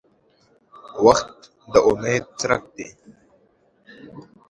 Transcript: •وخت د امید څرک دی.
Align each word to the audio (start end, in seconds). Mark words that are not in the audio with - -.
•وخت 1.05 1.31
د 1.71 1.73
امید 1.89 2.23
څرک 2.39 2.63
دی. 2.75 2.87